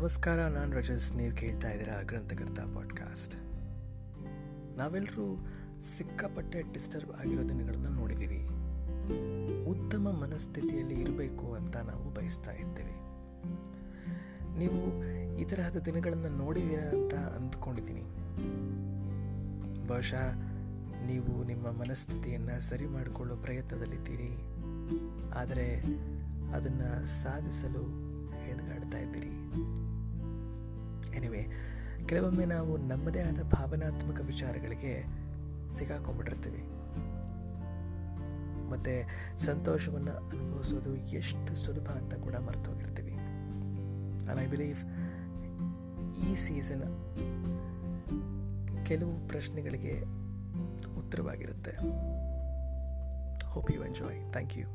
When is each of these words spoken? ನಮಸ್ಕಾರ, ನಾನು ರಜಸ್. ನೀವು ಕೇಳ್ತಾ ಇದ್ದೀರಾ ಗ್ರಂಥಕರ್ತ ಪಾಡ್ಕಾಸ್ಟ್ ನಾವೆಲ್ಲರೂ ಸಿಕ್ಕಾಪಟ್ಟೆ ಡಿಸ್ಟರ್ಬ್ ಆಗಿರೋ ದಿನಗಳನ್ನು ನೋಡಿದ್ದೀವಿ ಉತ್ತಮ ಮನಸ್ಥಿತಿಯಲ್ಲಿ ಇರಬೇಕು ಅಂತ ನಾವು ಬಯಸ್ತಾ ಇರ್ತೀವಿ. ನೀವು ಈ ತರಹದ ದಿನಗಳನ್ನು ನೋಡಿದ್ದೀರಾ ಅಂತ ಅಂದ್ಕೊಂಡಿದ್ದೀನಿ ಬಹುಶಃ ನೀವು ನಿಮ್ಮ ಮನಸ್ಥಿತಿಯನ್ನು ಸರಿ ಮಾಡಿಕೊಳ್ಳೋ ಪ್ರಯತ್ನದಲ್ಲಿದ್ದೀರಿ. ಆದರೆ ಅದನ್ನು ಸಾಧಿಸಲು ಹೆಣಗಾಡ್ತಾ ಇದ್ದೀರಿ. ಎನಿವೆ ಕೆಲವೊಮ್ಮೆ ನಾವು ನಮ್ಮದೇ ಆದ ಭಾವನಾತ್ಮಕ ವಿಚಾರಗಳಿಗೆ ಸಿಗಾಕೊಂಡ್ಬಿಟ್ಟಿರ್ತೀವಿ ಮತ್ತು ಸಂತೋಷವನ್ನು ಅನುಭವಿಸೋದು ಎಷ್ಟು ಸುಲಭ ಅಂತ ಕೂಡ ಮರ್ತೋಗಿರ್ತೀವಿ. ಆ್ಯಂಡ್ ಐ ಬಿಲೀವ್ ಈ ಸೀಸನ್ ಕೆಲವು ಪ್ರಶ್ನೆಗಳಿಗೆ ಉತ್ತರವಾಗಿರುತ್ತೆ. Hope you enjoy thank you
ನಮಸ್ಕಾರ, 0.00 0.38
ನಾನು 0.38 0.76
ರಜಸ್. 0.76 1.12
ನೀವು 1.12 1.36
ಕೇಳ್ತಾ 1.36 1.70
ಇದ್ದೀರಾ 1.70 2.02
ಗ್ರಂಥಕರ್ತ 2.02 2.60
ಪಾಡ್ಕಾಸ್ಟ್ 2.60 3.34
ನಾವೆಲ್ಲರೂ 4.78 5.46
ಸಿಕ್ಕಾಪಟ್ಟೆ 5.98 6.62
ಡಿಸ್ಟರ್ಬ್ 6.62 7.12
ಆಗಿರೋ 7.12 7.48
ದಿನಗಳನ್ನು 7.48 7.88
ನೋಡಿದ್ದೀವಿ 7.88 8.46
ಉತ್ತಮ 9.64 10.08
ಮನಸ್ಥಿತಿಯಲ್ಲಿ 10.20 11.00
ಇರಬೇಕು 11.00 11.54
ಅಂತ 11.54 11.76
ನಾವು 11.76 12.14
ಬಯಸ್ತಾ 12.14 12.52
ಇರ್ತೀವಿ. 12.52 12.94
ನೀವು 14.58 15.04
ಈ 15.38 15.44
ತರಹದ 15.44 15.76
ದಿನಗಳನ್ನು 15.76 16.28
ನೋಡಿದ್ದೀರಾ 16.28 16.82
ಅಂತ 16.82 17.14
ಅಂದ್ಕೊಂಡಿದ್ದೀನಿ 17.14 18.02
ಬಹುಶಃ 19.86 20.32
ನೀವು 21.06 21.44
ನಿಮ್ಮ 21.44 21.66
ಮನಸ್ಥಿತಿಯನ್ನು 21.70 22.60
ಸರಿ 22.60 22.86
ಮಾಡಿಕೊಳ್ಳೋ 22.86 23.36
ಪ್ರಯತ್ನದಲ್ಲಿದ್ದೀರಿ. 23.36 24.32
ಆದರೆ 25.34 25.80
ಅದನ್ನು 26.52 27.06
ಸಾಧಿಸಲು 27.22 27.84
ಹೆಣಗಾಡ್ತಾ 28.44 28.98
ಇದ್ದೀರಿ. 28.98 29.39
ಎನಿವೆ 31.40 32.06
ಕೆಲವೊಮ್ಮೆ 32.06 32.44
ನಾವು 32.44 32.76
ನಮ್ಮದೇ 32.76 33.20
ಆದ 33.20 33.42
ಭಾವನಾತ್ಮಕ 33.42 34.20
ವಿಚಾರಗಳಿಗೆ 34.20 35.04
ಸಿಗಾಕೊಂಡ್ಬಿಟ್ಟಿರ್ತೀವಿ 35.78 36.62
ಮತ್ತು 38.70 39.08
ಸಂತೋಷವನ್ನು 39.44 40.12
ಅನುಭವಿಸೋದು 40.12 40.96
ಎಷ್ಟು 40.96 41.56
ಸುಲಭ 41.56 41.88
ಅಂತ 41.88 42.14
ಕೂಡ 42.14 42.34
ಮರ್ತೋಗಿರ್ತೀವಿ. 42.34 43.12
ಆ್ಯಂಡ್ 43.12 44.40
ಐ 44.40 44.46
ಬಿಲೀವ್ 44.46 44.78
ಈ 46.30 46.34
ಸೀಸನ್ 46.34 46.82
ಕೆಲವು 48.86 49.28
ಪ್ರಶ್ನೆಗಳಿಗೆ 49.28 50.00
ಉತ್ತರವಾಗಿರುತ್ತೆ. 50.98 51.72
Hope 53.46 53.72
you 53.72 53.84
enjoy 53.84 54.32
thank 54.32 54.58
you 54.58 54.66